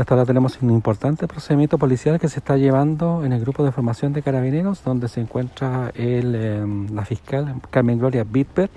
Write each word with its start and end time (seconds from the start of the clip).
Hasta 0.00 0.14
ahora 0.14 0.26
tenemos 0.26 0.60
un 0.62 0.70
importante 0.70 1.28
procedimiento 1.28 1.78
policial 1.78 2.18
que 2.18 2.28
se 2.28 2.38
está 2.38 2.56
llevando 2.56 3.24
en 3.24 3.32
el 3.32 3.40
grupo 3.40 3.64
de 3.64 3.72
formación 3.72 4.12
de 4.12 4.22
carabineros, 4.22 4.82
donde 4.84 5.08
se 5.08 5.20
encuentra 5.20 5.90
el, 5.94 6.34
em, 6.34 6.94
la 6.94 7.04
fiscal 7.04 7.54
Carmen 7.70 7.98
Gloria 7.98 8.24
Bitber, 8.24 8.70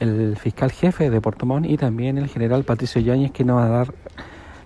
el 0.00 0.36
fiscal 0.36 0.70
jefe 0.70 1.10
de 1.10 1.20
Puerto 1.20 1.46
Montt 1.46 1.66
y 1.66 1.76
también 1.76 2.18
el 2.18 2.28
general 2.28 2.64
Patricio 2.64 3.00
Yáñez, 3.00 3.32
que 3.32 3.44
nos 3.44 3.58
va 3.58 3.66
a 3.66 3.68
dar 3.68 3.94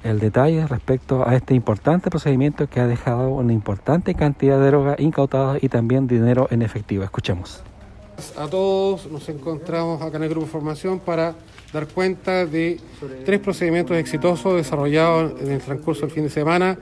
el 0.04 0.18
detalle 0.18 0.66
respecto 0.66 1.26
a 1.26 1.34
este 1.34 1.54
importante 1.54 2.10
procedimiento 2.10 2.68
que 2.68 2.80
ha 2.80 2.86
dejado 2.86 3.30
una 3.30 3.52
importante 3.52 4.14
cantidad 4.14 4.58
de 4.58 4.66
droga 4.66 4.96
incautada 4.98 5.58
y 5.60 5.68
también 5.68 6.06
dinero 6.06 6.48
en 6.50 6.62
efectivo. 6.62 7.04
Escuchemos. 7.04 7.62
A 8.36 8.46
todos. 8.46 9.10
Nos 9.10 9.28
encontramos 9.28 10.00
acá 10.00 10.16
en 10.16 10.22
el 10.22 10.28
grupo 10.28 10.46
formación 10.46 11.00
para 11.00 11.34
dar 11.72 11.88
cuenta 11.88 12.46
de 12.46 12.78
tres 13.24 13.40
procedimientos 13.40 13.96
exitosos 13.96 14.54
desarrollados 14.56 15.40
en 15.40 15.50
el 15.50 15.60
transcurso 15.60 16.02
del 16.02 16.10
fin 16.10 16.22
de 16.24 16.30
semana 16.30 16.78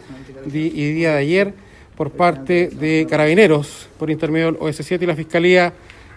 y 0.46 0.92
día 0.92 1.12
de 1.12 1.18
ayer 1.18 1.54
por 1.96 2.10
parte 2.10 2.68
de 2.68 3.06
carabineros 3.08 3.88
por 3.98 4.10
intermedio 4.10 4.52
del 4.52 4.60
OS7 4.60 5.02
y 5.02 5.06
la 5.06 5.16
Fiscalía, 5.16 5.72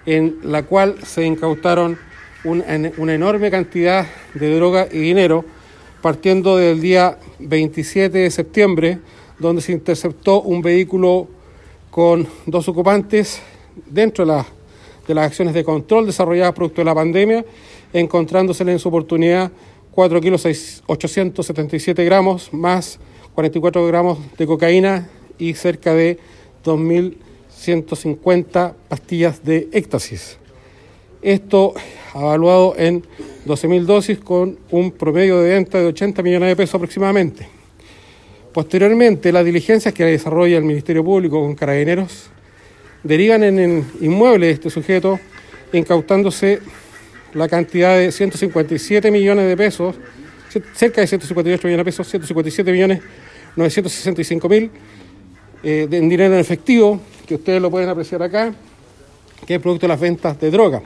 en 0.05 0.40
la 0.44 0.64
cual 0.64 0.98
se 1.05 1.23
incautaron 1.26 1.98
una 2.44 3.14
enorme 3.14 3.50
cantidad 3.50 4.05
de 4.34 4.55
droga 4.55 4.88
y 4.92 5.00
dinero, 5.00 5.45
partiendo 6.02 6.58
del 6.58 6.81
día 6.81 7.17
27 7.40 8.17
de 8.17 8.31
septiembre, 8.31 9.00
donde 9.40 9.62
se 9.62 9.72
interceptó 9.72 10.42
un 10.42 10.62
vehículo 10.62 11.30
con 11.90 12.28
dos 12.45 12.67
ocupantes 12.67 13.42
dentro 13.86 14.26
de, 14.26 14.44
de 15.08 15.14
las 15.14 15.28
acciones 15.28 15.54
de 15.54 15.64
control 15.64 16.06
desarrolladas 16.06 16.54
producto 16.54 16.82
de 16.82 16.86
la 16.86 16.96
pandemia 16.96 17.46
encontrándosele 17.92 18.72
en 18.72 18.80
su 18.80 18.90
oportunidad 18.90 19.52
4 19.92 20.22
kilos 20.22 20.46
877 20.86 22.06
gramos 22.06 22.54
más 22.54 23.00
44 23.36 23.86
gramos 23.88 24.20
de 24.38 24.46
cocaína 24.46 25.10
y 25.38 25.54
cerca 25.54 25.94
de 25.94 26.18
2.150 26.64 28.73
pastillas 28.88 29.44
de 29.44 29.68
éxtasis. 29.72 30.38
Esto 31.22 31.73
evaluado 32.14 32.76
en 32.78 33.04
12.000 33.45 33.86
dosis 33.86 34.20
con 34.20 34.58
un 34.70 34.92
promedio 34.92 35.42
de 35.42 35.54
venta 35.54 35.80
de 35.80 35.88
80 35.88 36.22
millones 36.22 36.50
de 36.50 36.56
pesos 36.56 36.76
aproximadamente. 36.76 37.48
Posteriormente, 38.54 39.32
las 39.32 39.45
diligencias 39.45 39.92
que 39.94 40.06
desarrolla 40.06 40.58
el 40.58 40.64
Ministerio 40.64 41.04
Público 41.04 41.42
con 41.42 41.56
carabineros 41.56 42.30
derivan 43.04 43.44
en 43.44 43.59
el 43.59 43.84
inmueble 44.02 44.48
de 44.48 44.52
este 44.54 44.70
sujeto 44.70 45.20
incautándose 45.73 46.59
la 47.34 47.48
cantidad 47.48 47.98
de 47.98 48.12
157 48.12 49.12
millones 49.12 49.48
de 49.48 49.58
pesos, 49.58 49.95
cerca 50.73 51.02
de 51.02 51.08
158 51.08 51.68
millones 51.68 51.78
de 51.80 51.86
pesos, 51.86 52.08
157 52.08 52.72
millones 52.72 53.02
965 53.56 54.50
mil 54.50 54.72
eh, 55.64 55.88
en 55.90 56.10
dinero 56.10 56.34
en 56.34 56.40
efectivo, 56.40 57.00
que 57.26 57.36
ustedes 57.36 57.62
lo 57.62 57.72
pueden 57.72 57.90
apreciar 57.90 58.22
acá, 58.22 58.54
que 59.45 59.56
es 59.56 59.62
producto 59.62 59.86
de 59.86 59.90
las 59.90 60.00
ventas 60.00 60.40
de 60.40 60.52
droga. 60.52 60.82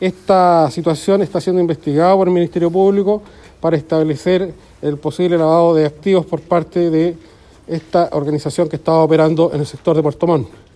Esta 0.00 0.70
situación 0.70 1.22
está 1.22 1.40
siendo 1.40 1.60
investigada 1.60 2.14
por 2.14 2.28
el 2.28 2.34
Ministerio 2.34 2.70
Público 2.70 3.22
para 3.60 3.76
establecer 3.76 4.52
el 4.80 4.96
posible 4.96 5.36
lavado 5.36 5.74
de 5.74 5.86
activos 5.86 6.24
por 6.24 6.40
parte 6.40 6.90
de 6.90 7.16
esta 7.66 8.08
organización 8.12 8.68
que 8.68 8.76
estaba 8.76 9.02
operando 9.02 9.50
en 9.52 9.60
el 9.60 9.66
sector 9.66 9.96
de 9.96 10.02
Puerto 10.02 10.26
Montt. 10.26 10.67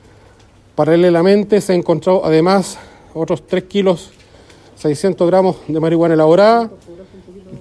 Paralelamente 0.74 1.60
se 1.60 1.74
encontró 1.74 2.24
además 2.24 2.78
otros 3.14 3.46
3 3.46 3.64
kilos 3.64 4.10
600 4.76 5.28
gramos 5.28 5.56
de 5.68 5.78
marihuana 5.78 6.14
elaborada, 6.14 6.68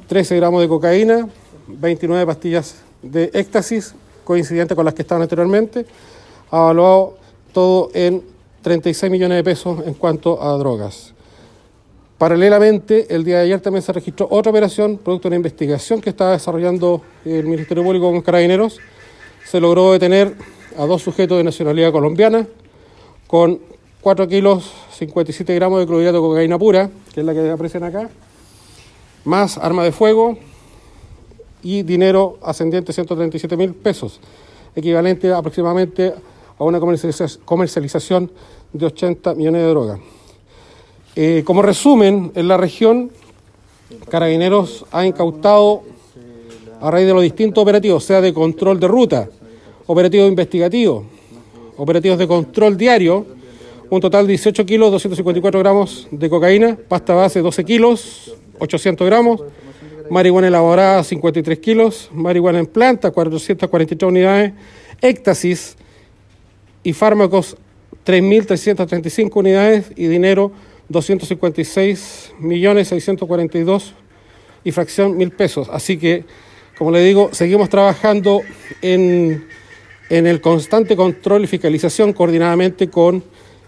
13 0.07 0.37
gramos 0.37 0.61
de 0.61 0.67
cocaína, 0.67 1.29
29 1.67 2.25
pastillas 2.25 2.81
de 3.03 3.29
éxtasis, 3.33 3.93
coincidentes 4.23 4.75
con 4.75 4.85
las 4.85 4.95
que 4.95 5.03
estaban 5.03 5.21
anteriormente, 5.21 5.85
evaluado 6.51 7.17
todo 7.53 7.91
en 7.93 8.23
36 8.63 9.11
millones 9.11 9.37
de 9.37 9.43
pesos 9.43 9.85
en 9.85 9.93
cuanto 9.93 10.41
a 10.41 10.57
drogas. 10.57 11.13
Paralelamente, 12.17 13.13
el 13.13 13.23
día 13.23 13.37
de 13.37 13.43
ayer 13.43 13.61
también 13.61 13.83
se 13.83 13.93
registró 13.93 14.27
otra 14.31 14.49
operación, 14.49 14.97
producto 14.97 15.27
de 15.27 15.33
una 15.33 15.37
investigación 15.37 16.01
que 16.01 16.09
estaba 16.09 16.31
desarrollando 16.31 17.01
el 17.25 17.45
Ministerio 17.45 17.83
Público 17.83 18.11
con 18.11 18.21
carabineros. 18.21 18.79
Se 19.45 19.59
logró 19.59 19.91
detener 19.91 20.35
a 20.77 20.85
dos 20.85 21.01
sujetos 21.01 21.37
de 21.37 21.43
nacionalidad 21.43 21.91
colombiana 21.91 22.47
con 23.31 23.61
4 24.01 24.27
kilos 24.27 24.69
57 24.91 25.55
gramos 25.55 25.79
de 25.79 25.87
clorhidrato 25.87 26.17
de 26.17 26.21
cocaína 26.21 26.59
pura, 26.59 26.89
que 27.13 27.21
es 27.21 27.25
la 27.25 27.33
que 27.33 27.49
aprecian 27.49 27.85
acá, 27.85 28.09
más 29.23 29.57
arma 29.57 29.85
de 29.85 29.93
fuego 29.93 30.37
y 31.63 31.83
dinero 31.83 32.37
ascendiente 32.43 32.91
137 32.91 33.55
mil 33.55 33.73
pesos, 33.73 34.19
equivalente 34.75 35.31
aproximadamente 35.31 36.13
a 36.59 36.63
una 36.65 36.81
comercialización 36.81 38.29
de 38.73 38.85
80 38.87 39.33
millones 39.35 39.61
de 39.61 39.67
drogas. 39.69 39.99
Eh, 41.15 41.43
como 41.45 41.61
resumen, 41.61 42.33
en 42.35 42.49
la 42.49 42.57
región, 42.57 43.11
Carabineros 44.09 44.85
ha 44.91 45.05
incautado 45.05 45.83
a 46.81 46.91
raíz 46.91 47.07
de 47.07 47.13
los 47.13 47.23
distintos 47.23 47.61
operativos, 47.61 48.03
sea 48.03 48.19
de 48.19 48.33
control 48.33 48.77
de 48.77 48.89
ruta, 48.89 49.29
operativos 49.87 50.27
investigativos, 50.27 51.05
operativos 51.77 52.17
de 52.17 52.27
control 52.27 52.77
diario, 52.77 53.25
un 53.89 53.99
total 53.99 54.25
de 54.25 54.31
18 54.31 54.65
kilos, 54.65 54.91
254 54.91 55.59
gramos 55.59 56.07
de 56.11 56.29
cocaína, 56.29 56.77
pasta 56.87 57.13
base 57.13 57.41
12 57.41 57.63
kilos, 57.65 58.35
800 58.59 59.05
gramos, 59.05 59.43
marihuana 60.09 60.47
elaborada 60.47 61.03
53 61.03 61.59
kilos, 61.59 62.09
marihuana 62.13 62.59
en 62.59 62.67
planta 62.67 63.11
443 63.11 64.07
unidades, 64.07 64.53
éxtasis 65.01 65.75
y 66.83 66.93
fármacos 66.93 67.57
3.335 68.05 69.31
unidades 69.35 69.91
y 69.95 70.07
dinero 70.07 70.51
256 70.89 72.33
millones 72.39 72.87
642 72.89 73.93
y 74.63 74.71
fracción 74.71 75.17
mil 75.17 75.31
pesos. 75.31 75.69
Así 75.71 75.97
que, 75.97 76.25
como 76.77 76.91
le 76.91 77.03
digo, 77.03 77.29
seguimos 77.31 77.69
trabajando 77.69 78.41
en, 78.81 79.47
en 80.11 80.27
el 80.27 80.41
constante 80.41 80.97
control 80.97 81.45
y 81.45 81.47
fiscalización 81.47 82.11
coordinadamente 82.11 82.89
con 82.89 83.23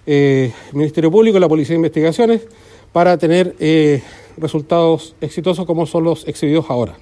eh, 0.05 0.51
Ministerio 0.73 1.09
Público, 1.09 1.39
la 1.39 1.47
Policía 1.47 1.75
de 1.75 1.77
Investigaciones, 1.77 2.41
para 2.91 3.17
tener 3.17 3.55
eh, 3.59 4.03
resultados 4.35 5.15
exitosos 5.21 5.65
como 5.65 5.85
son 5.85 6.03
los 6.03 6.27
exhibidos 6.27 6.65
ahora. 6.67 6.97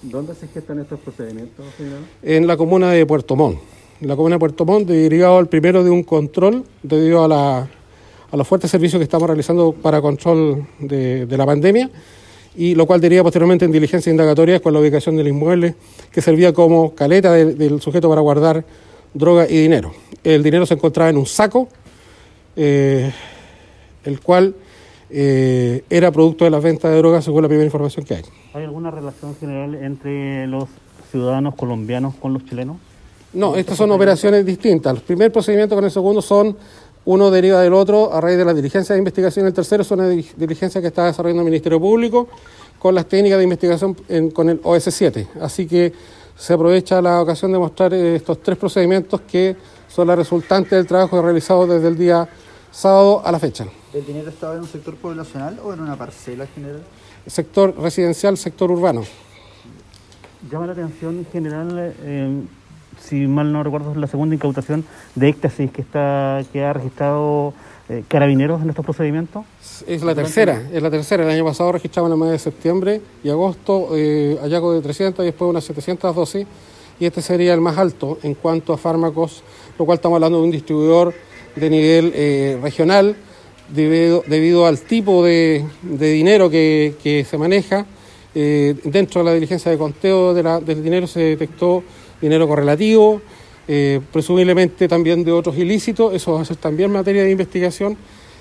¿Dónde 0.00 0.34
se 0.34 0.48
gestan 0.48 0.78
estos 0.78 0.98
procedimientos, 0.98 1.66
señor? 1.76 1.98
En 2.22 2.46
la 2.46 2.56
comuna 2.56 2.90
de 2.90 3.04
Puerto 3.04 3.36
Montt. 3.36 3.58
En 4.00 4.08
la 4.08 4.16
comuna 4.16 4.36
de 4.36 4.40
Puerto 4.40 4.64
Montt, 4.64 4.88
derivado 4.88 5.36
al 5.36 5.48
primero 5.48 5.84
de 5.84 5.90
un 5.90 6.02
control, 6.02 6.64
debido 6.82 7.22
a, 7.22 7.28
la, 7.28 7.68
a 8.30 8.36
los 8.36 8.48
fuertes 8.48 8.70
servicios 8.70 8.98
que 8.98 9.04
estamos 9.04 9.28
realizando 9.28 9.72
para 9.72 10.00
control 10.00 10.66
de, 10.78 11.26
la 11.28 11.44
pandemia, 11.44 11.90
y 12.54 12.74
lo 12.74 12.86
cual 12.86 13.00
deriva 13.00 13.22
posteriormente 13.22 13.64
en 13.64 13.72
diligencias 13.72 14.10
indagatorias 14.10 14.60
con 14.60 14.72
la 14.72 14.80
ubicación 14.80 15.16
del 15.16 15.28
inmueble, 15.28 15.74
que 16.10 16.20
servía 16.20 16.52
como 16.52 16.94
caleta 16.94 17.32
del 17.32 17.80
sujeto 17.80 18.08
para 18.08 18.20
guardar 18.20 18.64
droga 19.14 19.46
y 19.48 19.56
dinero. 19.56 19.92
El 20.24 20.42
dinero 20.42 20.66
se 20.66 20.74
encontraba 20.74 21.10
en 21.10 21.16
un 21.16 21.26
saco 21.26 21.68
eh, 22.56 23.12
el 24.04 24.20
cual 24.20 24.54
eh, 25.08 25.84
era 25.88 26.10
producto 26.10 26.44
de 26.44 26.50
las 26.50 26.62
ventas 26.62 26.90
de 26.90 26.98
drogas 26.98 27.24
según 27.24 27.42
la 27.42 27.48
primera 27.48 27.64
información 27.64 28.04
que 28.04 28.14
hay. 28.14 28.22
¿Hay 28.54 28.64
alguna 28.64 28.90
relación 28.90 29.36
general 29.36 29.74
entre 29.76 30.46
los 30.46 30.68
ciudadanos 31.10 31.54
colombianos 31.54 32.14
con 32.16 32.32
los 32.32 32.44
chilenos? 32.44 32.76
No, 33.32 33.54
estas 33.54 33.76
son 33.76 33.90
operaciones 33.92 34.44
distintas. 34.44 34.94
El 34.94 35.02
primer 35.02 35.30
procedimiento 35.30 35.74
con 35.74 35.84
el 35.84 35.90
segundo 35.90 36.20
son 36.20 36.56
uno 37.10 37.28
deriva 37.28 37.60
del 37.60 37.74
otro 37.74 38.12
a 38.14 38.20
raíz 38.20 38.38
de 38.38 38.44
la 38.44 38.54
diligencia 38.54 38.94
de 38.94 39.00
investigación. 39.00 39.44
El 39.44 39.52
tercero 39.52 39.82
es 39.82 39.90
una 39.90 40.08
diligencia 40.08 40.80
que 40.80 40.86
está 40.86 41.06
desarrollando 41.06 41.42
el 41.42 41.46
Ministerio 41.46 41.80
Público 41.80 42.28
con 42.78 42.94
las 42.94 43.06
técnicas 43.06 43.38
de 43.38 43.44
investigación 43.44 43.94
con 44.32 44.48
el 44.48 44.62
OS7. 44.62 45.26
Así 45.40 45.66
que 45.66 45.92
se 46.36 46.52
aprovecha 46.52 47.02
la 47.02 47.20
ocasión 47.20 47.50
de 47.50 47.58
mostrar 47.58 47.92
eh, 47.94 48.14
estos 48.14 48.40
tres 48.40 48.56
procedimientos 48.56 49.22
que 49.22 49.56
son 49.88 50.06
la 50.06 50.14
resultante 50.14 50.76
del 50.76 50.86
trabajo 50.86 51.20
realizado 51.20 51.66
desde 51.66 51.88
el 51.88 51.98
día 51.98 52.28
sábado 52.70 53.22
a 53.24 53.32
la 53.32 53.40
fecha. 53.40 53.66
¿El 53.92 54.06
dinero 54.06 54.28
estaba 54.28 54.54
en 54.54 54.60
un 54.60 54.68
sector 54.68 54.94
poblacional 54.94 55.58
o 55.64 55.74
en 55.74 55.80
una 55.80 55.96
parcela 55.96 56.46
general? 56.46 56.82
Sector 57.26 57.76
residencial, 57.76 58.38
sector 58.38 58.70
urbano. 58.70 59.02
Llama 60.48 60.66
la 60.66 60.72
atención 60.74 61.18
en 61.18 61.26
general, 61.26 61.92
eh, 62.02 62.42
si 62.98 63.26
mal 63.26 63.52
no 63.52 63.62
recuerdo, 63.62 63.94
la 63.94 64.06
segunda 64.06 64.34
incautación 64.34 64.84
de 65.14 65.28
éxtasis 65.28 65.70
que, 65.70 65.82
está, 65.82 66.42
que 66.52 66.62
ha 66.64 66.72
registrado 66.72 67.52
eh, 67.88 68.04
carabineros 68.08 68.62
en 68.62 68.70
estos 68.70 68.84
procedimientos. 68.84 69.44
Es 69.86 70.02
la 70.02 70.14
tercera, 70.14 70.62
es 70.72 70.82
la 70.82 70.90
tercera. 70.90 71.24
El 71.24 71.30
año 71.30 71.44
pasado 71.44 71.72
registraban 71.72 72.12
el 72.12 72.18
mes 72.18 72.30
de 72.30 72.38
septiembre 72.38 73.00
y 73.24 73.30
agosto 73.30 73.88
eh, 73.96 74.38
hallazgo 74.40 74.72
de 74.74 74.80
300 74.80 75.22
y 75.24 75.26
después 75.26 75.48
unas 75.48 75.64
700 75.64 76.14
dosis 76.14 76.46
y 77.00 77.06
este 77.06 77.22
sería 77.22 77.54
el 77.54 77.60
más 77.60 77.78
alto 77.78 78.18
en 78.22 78.34
cuanto 78.34 78.72
a 78.72 78.78
fármacos, 78.78 79.42
lo 79.78 79.86
cual 79.86 79.96
estamos 79.96 80.16
hablando 80.16 80.38
de 80.38 80.44
un 80.44 80.50
distribuidor 80.50 81.14
de 81.56 81.70
nivel 81.70 82.12
eh, 82.14 82.58
regional 82.62 83.16
debido, 83.70 84.22
debido, 84.26 84.66
al 84.66 84.78
tipo 84.80 85.24
de, 85.24 85.64
dinero 85.82 86.50
que, 86.50 87.26
se 87.28 87.38
maneja 87.38 87.86
Eh, 88.32 88.76
dentro 88.84 89.22
de 89.22 89.24
la 89.24 89.34
diligencia 89.34 89.72
de 89.72 89.76
conteo 89.76 90.32
de 90.32 90.42
la- 90.44 90.60
del 90.60 90.84
dinero 90.84 91.08
se 91.08 91.34
detectó 91.34 91.82
dinero 92.20 92.46
correlativo, 92.46 93.20
eh, 93.68 94.00
presumiblemente 94.12 94.88
también 94.88 95.24
de 95.24 95.32
otros 95.32 95.56
ilícitos, 95.56 96.14
eso 96.14 96.32
va 96.32 96.42
a 96.42 96.44
ser 96.44 96.56
también 96.56 96.90
materia 96.90 97.22
de 97.22 97.30
investigación 97.30 97.96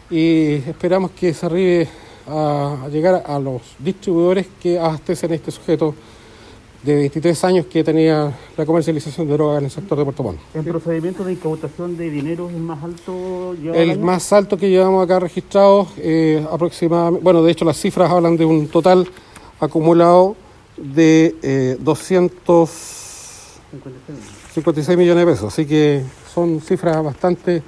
y 0.09 0.55
esperamos 0.67 1.11
que 1.11 1.33
se 1.33 1.45
arribe 1.45 1.87
a, 2.27 2.83
a 2.85 2.89
llegar 2.89 3.23
a 3.25 3.39
los 3.39 3.61
distribuidores 3.79 4.47
que 4.61 4.79
abastecen 4.79 5.31
a 5.31 5.35
este 5.35 5.51
sujeto 5.51 5.93
de 6.83 6.95
23 6.95 7.43
años 7.43 7.65
que 7.65 7.83
tenía 7.83 8.33
la 8.55 8.65
comercialización 8.65 9.27
de 9.27 9.33
drogas 9.33 9.59
en 9.59 9.65
el 9.65 9.71
sector 9.71 9.97
de 9.97 10.03
Puerto 10.05 10.23
Montt. 10.23 10.39
¿El 10.53 10.63
procedimiento 10.63 11.23
de 11.25 11.33
incautación 11.33 11.97
de 11.97 12.09
dinero 12.09 12.49
es 12.49 12.57
más 12.57 12.83
alto? 12.83 13.53
El 13.53 13.91
año? 13.91 13.99
más 14.05 14.31
alto 14.31 14.57
que 14.57 14.69
llevamos 14.69 15.03
acá 15.03 15.19
registrado, 15.19 15.87
eh, 15.97 16.45
aproximadamente, 16.49 17.23
bueno, 17.23 17.43
de 17.43 17.51
hecho 17.51 17.65
las 17.65 17.77
cifras 17.77 18.09
hablan 18.09 18.37
de 18.37 18.45
un 18.45 18.67
total 18.67 19.07
acumulado 19.59 20.35
de 20.77 21.35
eh, 21.41 21.77
256 23.71 24.97
millones 24.97 25.25
de 25.25 25.31
pesos, 25.31 25.53
así 25.53 25.65
que 25.65 26.01
son 26.33 26.59
cifras 26.61 27.03
bastante 27.03 27.61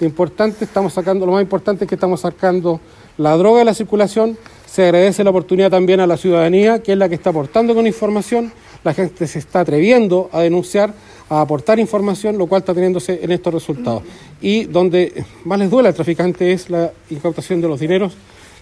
importantes. 0.00 0.62
Estamos 0.62 0.92
sacando, 0.92 1.24
lo 1.26 1.32
más 1.32 1.42
importante 1.42 1.84
es 1.84 1.88
que 1.88 1.94
estamos 1.94 2.20
sacando 2.20 2.80
la 3.18 3.36
droga 3.36 3.60
de 3.60 3.64
la 3.64 3.74
circulación. 3.74 4.36
Se 4.66 4.82
agradece 4.84 5.22
la 5.22 5.30
oportunidad 5.30 5.70
también 5.70 6.00
a 6.00 6.06
la 6.06 6.16
ciudadanía, 6.16 6.82
que 6.82 6.92
es 6.92 6.98
la 6.98 7.08
que 7.08 7.14
está 7.14 7.30
aportando 7.30 7.74
con 7.74 7.86
información. 7.86 8.52
La 8.82 8.92
gente 8.92 9.26
se 9.28 9.38
está 9.38 9.60
atreviendo 9.60 10.28
a 10.32 10.40
denunciar, 10.40 10.92
a 11.30 11.40
aportar 11.40 11.78
información, 11.78 12.36
lo 12.36 12.46
cual 12.48 12.62
está 12.62 12.74
teniéndose 12.74 13.20
en 13.22 13.30
estos 13.30 13.54
resultados. 13.54 14.02
Y 14.40 14.64
donde 14.64 15.24
más 15.44 15.58
les 15.60 15.70
duele 15.70 15.88
al 15.88 15.94
traficante 15.94 16.52
es 16.52 16.68
la 16.68 16.90
incautación 17.08 17.60
de 17.60 17.68
los 17.68 17.78
dineros, 17.80 18.14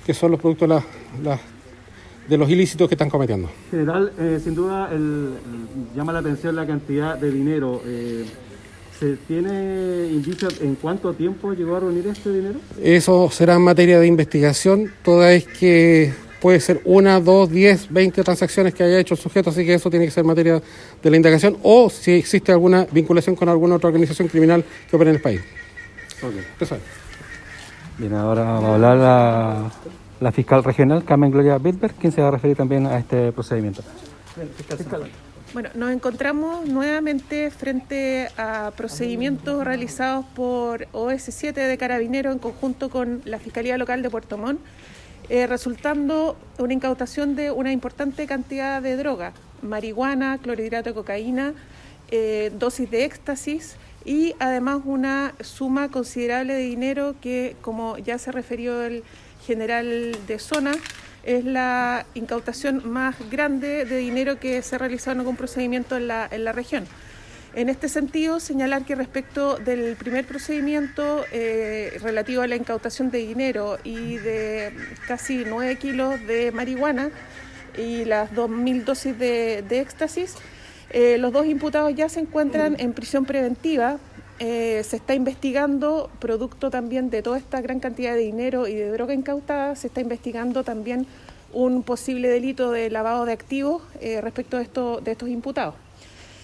que 0.05 0.12
son 0.15 0.31
los 0.33 0.41
productos 0.41 0.69
de, 0.69 0.75
la- 1.25 1.41
de 2.32 2.38
los 2.38 2.49
ilícitos 2.49 2.88
que 2.88 2.94
están 2.94 3.11
cometiendo. 3.11 3.50
General, 3.70 4.11
eh, 4.19 4.40
sin 4.43 4.55
duda 4.55 4.88
el- 4.90 5.34
llama 5.94 6.12
la 6.14 6.20
atención 6.20 6.56
la 6.56 6.67
cantidad 6.67 7.17
de 7.19 7.31
dinero. 7.31 7.82
eh, 7.87 8.25
¿Se 8.99 9.17
tiene 9.29 10.08
indicios 10.12 10.61
en 10.62 10.76
cuánto 10.76 11.12
tiempo 11.12 11.52
llegó 11.52 11.76
a 11.76 11.81
reunir 11.81 12.06
este 12.06 12.32
dinero? 12.32 12.58
Eso 12.81 13.29
será 13.31 13.58
materia 13.58 13.99
de 13.99 14.06
investigación, 14.06 14.93
toda 15.02 15.26
vez 15.29 15.44
que 15.46 16.12
puede 16.40 16.61
ser 16.61 16.81
una, 16.84 17.20
dos, 17.20 17.50
diez, 17.50 17.88
veinte 17.90 18.23
transacciones 18.23 18.73
que 18.75 18.84
haya 18.84 18.99
hecho 19.00 19.14
el 19.14 19.20
sujeto, 19.20 19.50
así 19.50 19.67
que 19.67 19.75
eso 19.75 19.90
tiene 19.90 20.05
que 20.06 20.11
ser 20.12 20.25
materia 20.25 20.62
de 21.02 21.11
la 21.11 21.17
indagación 21.17 21.56
o 21.64 21.90
si 21.90 22.12
existe 22.12 22.50
alguna 22.52 22.87
vinculación 22.93 23.34
con 23.37 23.49
alguna 23.49 23.75
otra 23.75 23.88
organización 23.88 24.29
criminal 24.29 24.64
que 24.88 24.96
opera 24.96 25.11
en 25.11 25.17
el 25.17 25.23
país. 25.23 25.40
Eso 26.61 26.76
es. 26.76 26.81
Bien, 27.99 28.14
ahora 28.14 28.43
va 28.44 28.69
a 28.69 28.75
hablar 28.75 28.96
la, 28.96 29.73
la 30.23 30.33
fiscal 30.33 30.63
regional, 30.63 31.05
Carmen 31.05 31.31
Gloria 31.31 31.59
Bilberg, 31.59 31.95
quien 31.95 32.13
se 32.13 32.23
va 32.23 32.29
a 32.29 32.31
referir 32.31 32.57
también 32.57 32.87
a 32.87 32.99
este 32.99 33.33
procedimiento. 33.33 33.83
Bueno, 35.53 35.69
nos 35.75 35.91
encontramos 35.91 36.67
nuevamente 36.67 37.51
frente 37.51 38.29
a 38.39 38.73
procedimientos 38.75 39.65
realizados 39.65 40.25
por 40.35 40.87
OS7 40.93 41.53
de 41.53 41.77
Carabineros 41.77 42.33
en 42.33 42.39
conjunto 42.39 42.89
con 42.89 43.21
la 43.27 43.39
Fiscalía 43.39 43.77
Local 43.77 44.01
de 44.01 44.09
Puerto 44.09 44.39
Montt, 44.39 44.61
eh, 45.29 45.47
resultando 45.47 46.37
una 46.59 46.73
incautación 46.73 47.37
de 47.37 47.51
una 47.51 47.73
importante 47.73 48.27
cantidad 48.27 48.81
de 48.81 48.97
droga, 48.97 49.33
marihuana, 49.61 50.39
clorhidrato 50.39 50.91
de 50.91 50.95
cocaína, 50.95 51.53
eh, 52.11 52.51
dosis 52.59 52.91
de 52.91 53.05
éxtasis 53.05 53.77
y 54.05 54.35
además 54.39 54.81
una 54.85 55.35
suma 55.41 55.91
considerable 55.91 56.55
de 56.55 56.61
dinero 56.61 57.15
que, 57.21 57.57
como 57.61 57.99
ya 57.99 58.19
se 58.19 58.33
refirió 58.33 58.83
el 58.83 59.05
general 59.47 60.17
de 60.27 60.39
zona, 60.39 60.73
es 61.25 61.44
la 61.44 62.06
incautación 62.15 62.91
más 62.91 63.17
grande 63.31 63.85
de 63.85 63.97
dinero 63.99 64.39
que 64.39 64.62
se 64.62 64.75
ha 64.75 64.79
realizado 64.79 65.12
en 65.12 65.21
algún 65.21 65.37
procedimiento 65.37 65.97
en 65.97 66.09
la, 66.09 66.29
en 66.31 66.44
la 66.44 66.53
región. 66.53 66.87
En 67.55 67.69
este 67.69 67.89
sentido, 67.89 68.41
señalar 68.41 68.85
que 68.85 68.94
respecto 68.94 69.56
del 69.56 69.94
primer 69.97 70.27
procedimiento 70.27 71.25
eh, 71.33 71.99
relativo 72.03 72.41
a 72.41 72.47
la 72.47 72.56
incautación 72.56 73.11
de 73.11 73.19
dinero 73.19 73.79
y 73.85 74.17
de 74.17 74.73
casi 75.06 75.44
9 75.47 75.77
kilos 75.77 76.19
de 76.27 76.50
marihuana 76.50 77.11
y 77.77 78.06
las 78.06 78.33
2.000 78.33 78.85
dosis 78.85 79.19
de, 79.19 79.62
de 79.69 79.81
éxtasis, 79.81 80.37
eh, 80.93 81.19
los 81.19 81.33
dos 81.33 81.47
imputados 81.47 81.94
ya 81.94 82.09
se 82.09 82.21
encuentran 82.21 82.77
en 82.79 82.93
prisión 82.93 83.25
preventiva. 83.25 83.99
Eh, 84.44 84.83
se 84.83 84.97
está 84.97 85.15
investigando, 85.15 86.11
producto 86.19 86.69
también 86.69 87.11
de 87.11 87.23
toda 87.23 87.39
esta 87.39 87.61
gran 87.61 87.79
cantidad 87.79 88.12
de 88.17 88.23
dinero 88.23 88.67
y 88.67 88.75
de 88.75 88.91
droga 88.91 89.15
incautada, 89.15 89.77
se 89.77 89.87
está 89.87 90.00
investigando 90.00 90.65
también 90.65 91.06
un 91.53 91.85
posible 91.85 92.29
delito 92.29 92.73
de 92.73 92.91
lavado 92.91 93.25
de 93.25 93.35
activos 93.35 93.83
eh, 94.00 94.21
respecto 94.21 94.56
de, 94.56 94.65
esto, 94.65 95.00
de 95.00 95.12
estos 95.12 95.29
imputados. 95.29 95.77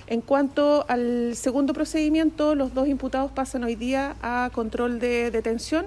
En 0.06 0.20
cuanto 0.20 0.84
al 0.86 1.34
segundo 1.34 1.74
procedimiento, 1.74 2.54
los 2.54 2.72
dos 2.72 2.86
imputados 2.86 3.32
pasan 3.32 3.64
hoy 3.64 3.74
día 3.74 4.14
a 4.22 4.48
control 4.54 5.00
de 5.00 5.32
detención. 5.32 5.84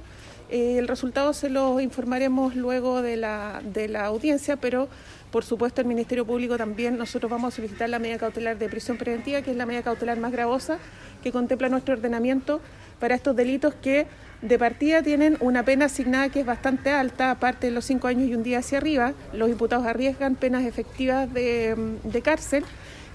Eh, 0.50 0.80
el 0.80 0.90
resultado 0.90 1.32
se 1.32 1.50
lo 1.50 1.80
informaremos 1.80 2.58
luego 2.58 3.02
de 3.02 3.16
la, 3.16 3.62
de 3.64 3.88
la 3.88 4.08
audiencia, 4.08 4.58
pero 4.58 4.90
por 5.32 5.46
supuesto 5.46 5.82
el 5.82 5.88
Ministerio 5.88 6.26
Público 6.26 6.58
también 6.58 6.98
nosotros 6.98 7.32
vamos 7.32 7.54
a 7.54 7.56
solicitar 7.56 7.90
la 7.90 8.00
medida 8.00 8.18
cautelar 8.18 8.58
de 8.58 8.68
prisión 8.68 8.98
preventiva, 8.98 9.42
que 9.42 9.52
es 9.52 9.58
la 9.58 9.66
medida 9.66 9.84
cautelar 9.84 10.20
más 10.20 10.32
gravosa 10.32 10.78
que 11.24 11.32
contempla 11.32 11.70
nuestro 11.70 11.96
ordenamiento 11.96 12.62
para 13.00 13.16
estos 13.16 13.36
delitos 13.36 13.74
que 13.74 14.08
de 14.42 14.58
partida 14.58 15.02
tienen 15.02 15.38
una 15.40 15.64
pena 15.64 15.86
asignada 15.86 16.30
que 16.30 16.42
es 16.42 16.46
bastante 16.46 16.90
alta, 16.90 17.32
aparte 17.32 17.68
de 17.68 17.74
los 17.74 17.86
cinco 17.86 18.08
años 18.08 18.28
y 18.28 18.36
un 18.36 18.44
día 18.44 18.60
hacia 18.60 18.80
arriba. 18.80 19.14
Los 19.34 19.50
imputados 19.50 19.86
arriesgan 19.86 20.36
penas 20.36 20.66
efectivas 20.66 21.32
de, 21.34 21.76
de 22.04 22.22
cárcel 22.22 22.64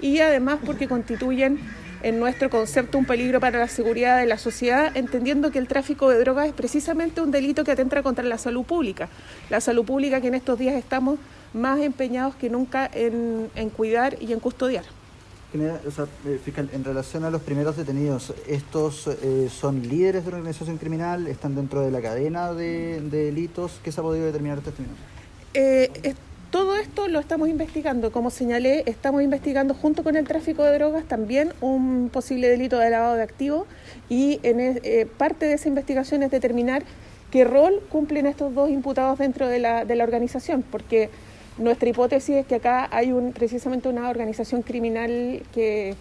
y 0.01 0.21
además 0.21 0.59
porque 0.65 0.89
constituyen 0.89 1.59
en 2.03 2.19
nuestro 2.19 2.51
concepto 2.51 2.99
un 2.99 3.05
peligro 3.05 3.41
para 3.41 3.59
la 3.59 3.69
seguridad 3.69 4.19
de 4.19 4.27
la 4.27 4.39
sociedad, 4.39 4.97
entendiendo 4.97 5.51
que 5.51 5.59
el 5.59 5.69
tráfico 5.69 6.09
de 6.11 6.19
drogas 6.19 6.49
es 6.49 6.53
precisamente 6.53 7.21
un 7.21 7.31
delito 7.31 7.65
que 7.65 7.73
atenta 7.73 8.03
contra 8.03 8.25
la 8.25 8.39
salud 8.39 8.65
pública. 8.65 9.09
La 9.51 9.61
salud 9.61 9.85
pública 9.85 10.21
que 10.21 10.29
en 10.29 10.35
estos 10.35 10.59
días 10.59 10.75
estamos 10.75 11.19
más 11.55 11.81
empeñados 11.81 12.35
que 12.37 12.51
nunca 12.51 12.91
en, 12.93 13.51
en 13.55 13.71
cuidar 13.71 14.17
y 14.21 14.33
en 14.33 14.41
custodiar. 14.41 14.85
General, 15.53 15.81
o 15.87 15.91
sea, 15.91 16.07
eh, 16.27 16.41
fiscal, 16.45 16.69
en 16.73 16.85
relación 16.85 17.25
a 17.25 17.31
los 17.31 17.41
primeros 17.41 17.77
detenidos, 17.77 18.35
¿estos 18.49 19.07
eh, 19.07 19.49
son 19.49 19.81
líderes 19.89 20.25
de 20.25 20.29
una 20.29 20.39
organización 20.39 20.77
criminal? 20.77 21.29
¿Están 21.29 21.55
dentro 21.55 21.83
de 21.83 21.91
la 21.91 22.03
cadena 22.03 22.53
de, 22.53 23.01
de 23.01 23.27
delitos? 23.27 23.81
¿Qué 23.83 23.93
se 23.93 24.01
ha 24.01 24.03
podido 24.03 24.27
determinar 24.27 24.59
hasta 24.59 24.71
este 24.71 24.83
minuto? 24.83 25.01
Eh, 25.55 26.15
todo 26.57 26.75
esto 26.77 27.07
lo 27.09 27.21
estamos 27.21 27.51
investigando. 27.51 28.11
Como 28.11 28.31
señalé, 28.31 28.83
estamos 28.87 29.23
investigando 29.23 29.75
junto 29.75 30.03
con 30.03 30.17
el 30.17 30.27
tráfico 30.27 30.65
de 30.65 30.73
drogas 30.73 31.05
también 31.05 31.53
un 31.61 32.09
posible 32.11 32.49
delito 32.49 32.79
de 32.79 32.89
lavado 32.89 33.15
de 33.15 33.23
activos 33.23 33.67
y 34.09 34.41
en 34.43 34.59
eh, 34.61 35.07
parte 35.19 35.45
de 35.45 35.53
esa 35.53 35.69
investigación 35.69 36.23
es 36.23 36.31
determinar 36.31 36.83
qué 37.31 37.45
rol 37.45 37.83
cumplen 37.91 38.25
estos 38.25 38.55
dos 38.55 38.71
imputados 38.71 39.19
dentro 39.19 39.49
de 39.49 39.59
la, 39.59 39.85
de 39.85 39.97
la 39.97 40.05
organización, 40.05 40.63
porque 40.63 41.11
nuestra 41.59 41.91
hipótesis 41.91 42.37
es 42.37 42.47
que 42.47 42.55
acá 42.55 42.89
hay 42.91 43.13
un, 43.13 43.33
precisamente 43.33 43.91
una 43.91 44.09
organización 44.09 44.63
criminal 44.63 45.43
que 45.53 45.95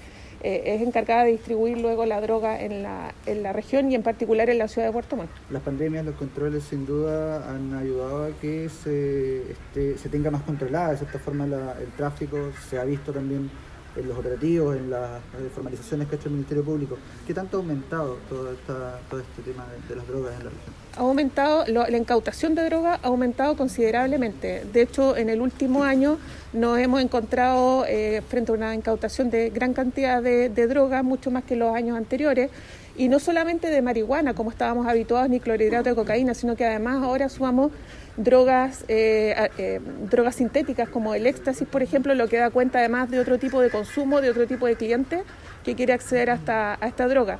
eh, 0.47 0.75
es 0.75 0.81
encargada 0.81 1.23
de 1.25 1.31
distribuir 1.31 1.77
luego 1.79 2.05
la 2.05 2.21
droga 2.21 2.61
en 2.61 2.83
la, 2.83 3.13
en 3.25 3.41
la 3.41 3.51
región 3.51 3.91
y 3.91 3.95
en 3.95 4.03
particular 4.03 4.47
en 4.49 4.59
la 4.59 4.67
ciudad 4.67 4.87
de 4.87 4.93
Puerto 4.93 5.15
Montt. 5.15 5.31
Las 5.49 5.63
pandemias, 5.63 6.05
los 6.05 6.15
controles 6.15 6.63
sin 6.63 6.85
duda 6.85 7.49
han 7.49 7.73
ayudado 7.73 8.25
a 8.25 8.29
que 8.39 8.69
se, 8.69 9.51
este, 9.51 9.97
se 9.97 10.09
tenga 10.09 10.29
más 10.29 10.43
controlada 10.43 10.91
de 10.91 10.97
cierta 10.97 11.17
forma 11.19 11.47
la- 11.47 11.75
el 11.81 11.87
tráfico, 11.97 12.37
se 12.69 12.77
ha 12.77 12.83
visto 12.83 13.11
también 13.11 13.49
en 13.95 14.07
los 14.09 14.17
operativos, 14.17 14.75
en 14.75 14.89
las 14.89 15.21
formalizaciones 15.53 16.07
que 16.07 16.15
ha 16.15 16.17
hecho 16.19 16.27
el 16.27 16.33
Ministerio 16.35 16.63
Público. 16.63 16.97
¿Qué 17.25 17.33
tanto 17.33 17.57
ha 17.57 17.59
aumentado 17.61 18.17
todo, 18.29 18.51
esta, 18.51 18.99
todo 19.09 19.19
este 19.21 19.41
tema 19.41 19.65
de, 19.87 19.95
las 19.95 20.07
drogas 20.07 20.33
en 20.33 20.43
la 20.45 20.49
región? 20.51 20.75
ha 20.97 20.99
aumentado, 21.01 21.65
lo- 21.67 21.87
la 21.87 21.97
incautación 21.97 22.55
de 22.55 22.63
droga 22.65 22.99
ha 23.03 23.07
aumentado 23.07 23.57
considerablemente. 23.57 24.63
De 24.71 24.81
hecho, 24.81 25.17
en 25.17 25.29
el 25.29 25.41
último 25.41 25.83
año 25.83 26.17
nos 26.53 26.79
hemos 26.79 27.01
encontrado 27.01 27.85
eh, 27.87 28.21
frente 28.29 28.51
a 28.51 28.55
una 28.55 28.73
incautación 28.75 29.29
de 29.29 29.49
gran 29.49 29.73
cantidad 29.73 30.21
de, 30.21 30.49
de 30.49 30.67
droga, 30.67 31.03
mucho 31.03 31.31
más 31.31 31.43
que 31.43 31.55
los 31.55 31.75
años 31.75 31.97
anteriores, 31.97 32.49
y 32.97 33.09
no 33.09 33.19
solamente 33.19 33.69
de 33.69 33.81
marihuana, 33.81 34.33
como 34.33 34.49
estábamos 34.49 34.87
habituados, 34.87 35.29
ni 35.29 35.39
clorhidrato 35.39 35.89
de 35.89 35.95
cocaína, 35.95 36.33
sino 36.33 36.55
que 36.55 36.65
además 36.65 37.03
ahora 37.03 37.29
sumamos 37.29 37.71
drogas, 38.17 38.85
eh, 38.87 39.49
eh, 39.57 39.81
drogas 40.09 40.35
sintéticas 40.35 40.87
como 40.87 41.13
el 41.13 41.27
éxtasis, 41.27 41.67
por 41.67 41.83
ejemplo, 41.83 42.15
lo 42.15 42.27
que 42.27 42.37
da 42.37 42.49
cuenta 42.49 42.79
además 42.79 43.09
de 43.11 43.19
otro 43.19 43.37
tipo 43.37 43.61
de 43.61 43.69
consumo, 43.69 44.21
de 44.21 44.29
otro 44.29 44.47
tipo 44.47 44.65
de 44.65 44.75
cliente 44.75 45.23
que 45.63 45.75
quiere 45.75 45.93
acceder 45.93 46.29
a 46.29 46.35
esta, 46.35 46.77
a 46.79 46.87
esta 46.87 47.07
droga. 47.07 47.39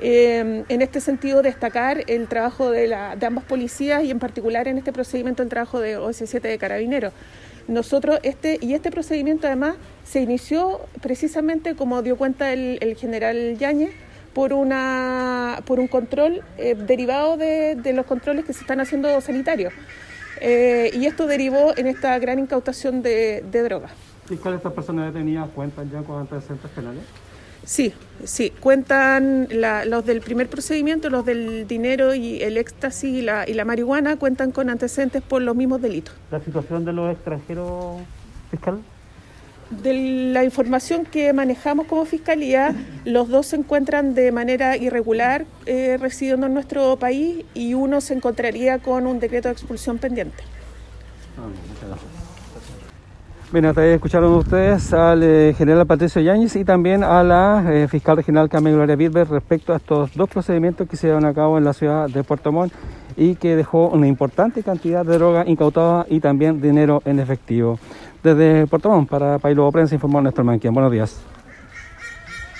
Eh, 0.00 0.64
en 0.68 0.82
este 0.82 1.00
sentido, 1.00 1.42
destacar 1.42 2.04
el 2.06 2.28
trabajo 2.28 2.70
de, 2.70 2.86
la, 2.88 3.16
de 3.16 3.26
ambas 3.26 3.44
policías 3.44 4.04
y 4.04 4.10
en 4.10 4.18
particular 4.18 4.68
en 4.68 4.78
este 4.78 4.92
procedimiento 4.92 5.42
el 5.42 5.48
trabajo 5.48 5.80
de 5.80 5.98
OS7 5.98 6.40
de 6.40 6.58
Carabineros. 6.58 7.12
Nosotros, 7.66 8.18
este, 8.22 8.58
y 8.62 8.74
este 8.74 8.90
procedimiento 8.90 9.46
además 9.46 9.76
se 10.04 10.20
inició 10.20 10.80
precisamente, 11.02 11.74
como 11.74 12.00
dio 12.02 12.16
cuenta 12.16 12.52
el, 12.52 12.78
el 12.80 12.96
general 12.96 13.58
Yáñez, 13.58 13.90
por, 14.34 14.52
una, 14.52 15.60
por 15.64 15.80
un 15.80 15.88
control 15.88 16.42
eh, 16.56 16.74
derivado 16.74 17.36
de, 17.36 17.74
de 17.76 17.92
los 17.92 18.06
controles 18.06 18.44
que 18.44 18.52
se 18.52 18.60
están 18.60 18.80
haciendo 18.80 19.20
sanitarios. 19.20 19.72
eh, 20.40 20.90
y 20.94 21.06
esto 21.06 21.26
derivó 21.26 21.76
en 21.76 21.86
esta 21.88 22.18
gran 22.18 22.38
incautación 22.38 23.02
de, 23.02 23.42
de 23.50 23.62
drogas. 23.62 23.90
Fiscal, 24.26 24.54
estas 24.54 24.72
personas 24.72 25.12
detenidas 25.12 25.48
cuentan 25.54 25.90
ya 25.90 26.02
con 26.02 26.20
antecedentes 26.20 26.70
penales? 26.70 27.02
Sí, 27.64 27.92
sí, 28.24 28.50
cuentan 28.60 29.48
la- 29.50 29.84
los 29.84 30.04
del 30.06 30.20
primer 30.20 30.48
procedimiento, 30.48 31.10
los 31.10 31.24
del 31.26 31.66
dinero 31.66 32.14
y 32.14 32.40
el 32.42 32.56
éxtasis 32.56 33.10
y 33.10 33.22
la, 33.22 33.48
y 33.48 33.54
la 33.54 33.64
marihuana, 33.64 34.16
cuentan 34.16 34.52
con 34.52 34.70
antecedentes 34.70 35.22
por 35.22 35.42
los 35.42 35.54
mismos 35.56 35.82
delitos. 35.82 36.14
la 36.30 36.40
situación 36.40 36.84
de 36.84 36.92
los 36.92 37.12
extranjeros, 37.12 37.96
fiscal. 38.50 38.78
De 39.70 39.92
la 40.32 40.44
información 40.44 41.04
que 41.04 41.30
manejamos 41.34 41.86
como 41.86 42.06
fiscalía, 42.06 42.74
los 43.04 43.28
dos 43.28 43.48
se 43.48 43.56
encuentran 43.56 44.14
de 44.14 44.32
manera 44.32 44.78
irregular 44.78 45.44
eh, 45.66 45.98
residiendo 46.00 46.46
en 46.46 46.54
nuestro 46.54 46.96
país 46.96 47.44
y 47.52 47.74
uno 47.74 48.00
se 48.00 48.14
encontraría 48.14 48.78
con 48.78 49.06
un 49.06 49.20
decreto 49.20 49.48
de 49.48 49.52
expulsión 49.52 49.98
pendiente. 49.98 50.42
Bien, 53.50 53.64
hasta 53.64 53.80
ahí 53.80 53.90
escucharon 53.92 54.34
ustedes 54.34 54.92
al 54.92 55.22
eh, 55.22 55.54
general 55.56 55.86
Patricio 55.86 56.20
Yáñez 56.20 56.54
y 56.56 56.64
también 56.64 57.02
a 57.02 57.22
la 57.22 57.64
eh, 57.66 57.88
fiscal 57.88 58.18
regional 58.18 58.50
Carmen 58.50 58.74
Gloria 58.74 58.94
Bitber 58.94 59.26
respecto 59.26 59.72
a 59.72 59.76
estos 59.76 60.14
dos 60.14 60.28
procedimientos 60.28 60.86
que 60.86 60.98
se 60.98 61.06
llevan 61.06 61.24
a 61.24 61.32
cabo 61.32 61.56
en 61.56 61.64
la 61.64 61.72
ciudad 61.72 62.08
de 62.08 62.22
Puerto 62.24 62.52
Montt 62.52 62.74
y 63.16 63.36
que 63.36 63.56
dejó 63.56 63.88
una 63.88 64.06
importante 64.06 64.62
cantidad 64.62 65.04
de 65.04 65.14
droga 65.16 65.44
incautada 65.46 66.04
y 66.10 66.20
también 66.20 66.60
dinero 66.60 67.00
en 67.06 67.20
efectivo. 67.20 67.78
Desde 68.22 68.66
Puerto 68.66 68.90
Montt, 68.90 69.08
para 69.08 69.38
Pailo 69.38 69.70
Prensa, 69.70 69.94
informó 69.94 70.20
Néstor 70.20 70.44
Manquien. 70.44 70.74
Buenos 70.74 70.90
días. 70.90 71.24